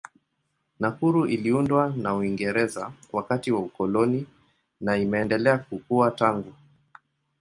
[0.79, 4.27] Nakuru iliundwa na Uingereza wakati wa ukoloni
[4.79, 6.53] na imeendelea kukua tangu.